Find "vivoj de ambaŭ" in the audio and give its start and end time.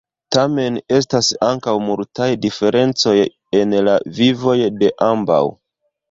4.21-5.39